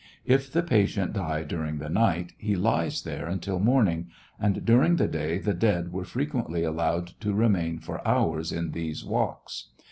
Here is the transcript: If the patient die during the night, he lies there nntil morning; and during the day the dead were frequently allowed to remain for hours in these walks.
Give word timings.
If 0.25 0.51
the 0.51 0.63
patient 0.63 1.13
die 1.13 1.43
during 1.43 1.77
the 1.77 1.87
night, 1.87 2.33
he 2.39 2.55
lies 2.55 3.03
there 3.03 3.27
nntil 3.27 3.61
morning; 3.61 4.07
and 4.39 4.65
during 4.65 4.95
the 4.95 5.07
day 5.07 5.37
the 5.37 5.53
dead 5.53 5.91
were 5.93 6.05
frequently 6.05 6.63
allowed 6.63 7.09
to 7.19 7.33
remain 7.35 7.77
for 7.77 8.05
hours 8.07 8.51
in 8.51 8.71
these 8.71 9.05
walks. 9.05 9.67